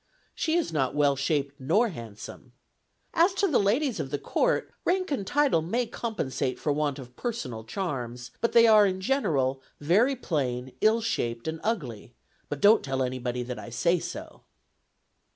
[0.33, 2.53] She is not well shaped nor handsome.
[3.13, 7.15] As to the ladies of the Court, rank and title may compensate for want of
[7.15, 12.15] personal charms; but they are, in general, very plain, ill shaped, and ugly;
[12.49, 14.41] but don't tell anybody that I say so."